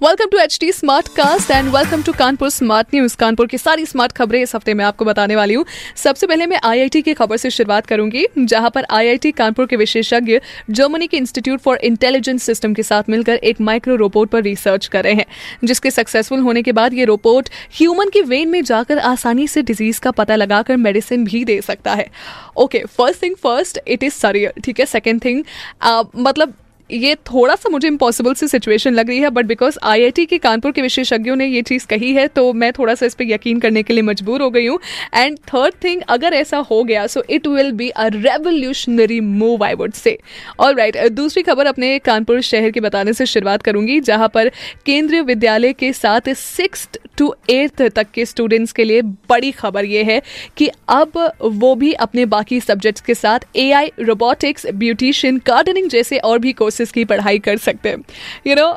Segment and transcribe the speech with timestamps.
[0.00, 3.84] welcome to H T smart cast and welcome to Kanpur smart news Kanpur की सारी
[3.86, 5.64] smart खबरें इस हफ़्ते में आपको बताने वाली हूँ।
[5.96, 10.38] सबसे पहले मैं आईआईटी की खबर से शुरुआत करूँगी, जहाँ पर आईआईटी कानपुर के विशेषज्ञ
[10.70, 15.04] जर्मनी के इंस्टीट्यूट फॉर इंटेलिजेंस सिस्टम के साथ मिलकर एक माइक्रो रोबोट पर रिसर्च कर
[15.04, 15.26] रहे हैं,
[15.64, 20.00] जिसके सक्सेसफुल होने के बाद ये रोबोट ह्यूमन की वेन में जाकर आसानी से डिज़ीज़
[20.00, 22.08] का पता लगाकर मेडिसिन भी दे सकता है।
[22.56, 25.44] Okay first thing first it is सरियर ठीक है सेकेंड थिंग
[26.18, 26.54] मतलब
[26.92, 30.72] ये थोड़ा सा मुझे इम्पॉसिबल सी सिचुएशन लग रही है बट बिकॉज़ आईआईटी के कानपुर
[30.72, 33.82] के विशेषज्ञों ने ये चीज़ कही है तो मैं थोड़ा सा इस पर यकीन करने
[33.82, 34.78] के लिए मजबूर हो गई हूँ।
[35.14, 39.74] एंड थर्ड थिंग अगर ऐसा हो गया so it will be a revolutionary move I
[39.74, 40.18] would say
[40.58, 44.48] और राइट दूसरी खबर अपने कानपुर शहर के बताने से शुरुआत करूँगी, जहाँ पर
[44.86, 46.88] केंद्रीय विद्यालय के साथ सिक्स
[47.18, 50.20] टू एट्थ तक के स्टूडेंट्स के लिए बड़ी खबर ये है
[50.56, 56.38] कि अब वो भी अपने बाकी सब्जेक्ट्स के साथ एआई रोबोटिक्स ब्यूटिशियन गार्डनिंग जैसे और
[56.38, 57.98] भी कोर्सेज की पढ़ाई कर सकते हैं।
[58.46, 58.68] You know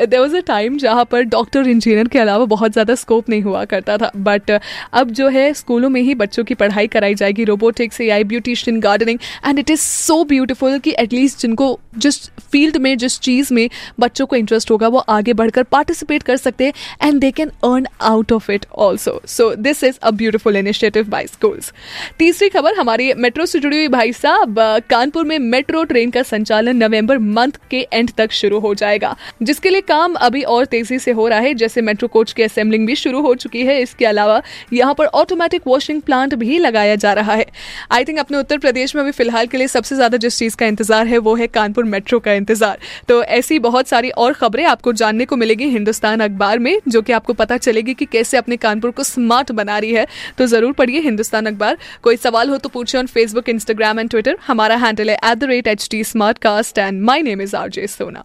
[0.00, 3.64] there was a time जहाँ पर डॉक्टर इंजीनियर के अलावा बहुत ज़्यादा स्कोप नहीं हुआ
[3.64, 4.50] करता था। बट
[4.92, 8.80] अब जो है, स्कूलों में ही बच्चों की पढ़ाई कराई जाएगी robotics A I beautician
[8.80, 13.68] gardening and it is so beautiful कि एटलीस्ट जिनको जिस फ़ील्ड में, जिस चीज़ में
[14.00, 17.86] बच्चों को इंटरेस्ट होगा, वो आगे बढ़कर पार्टिसिपेट कर सकते हैं and they can earn
[18.02, 21.72] out of it also so this is a beautiful initiative by schools
[22.18, 24.58] तीसरी खबर हमारी मेट्रो से जुड़ी हुई भाई साहब
[24.90, 29.70] कानपुर में मेट्रो ट्रेन का संचालन नवंबर मंथ के एंड तक शुरू हो जाएगा, जिसके
[29.70, 32.94] लिए काम अभी और तेज़ी से हो रहा है, जैसे मेट्रो कोच की असेंबलिंग भी
[32.96, 34.40] शुरू हो चुकी है। इसके अलावा
[34.72, 37.46] यहाँ पर ऑटोमेटिक वॉशिंग प्लांट भी लगाया जा रहा है।
[37.92, 40.66] आई थिंक अपने उत्तर प्रदेश में अभी फ़िलहाल के लिए सबसे ज़्यादा जिस चीज़ का
[40.66, 44.92] इंतज़ार है, वो है कानपुर मेट्रो का इंतज़ार। तो ऐसी बहुत सारी और खबरें आपको
[44.94, 48.90] जानने को मिलेगी हिंदुस्तान अखबार में, जो कि आपको पता चलेगी कि कैसे अपने कानपुर
[48.90, 50.06] को स्मार्ट बना रही है।
[50.38, 54.36] तो ज़रूर पढ़िए हिंदुस्तान अखबार। कोई सवाल हो तो पूछे on Facebook Instagram and Twitter
[54.46, 57.68] हमारा हैंडल है at the rate H T smart cast and my name is R
[57.70, 58.24] J Sona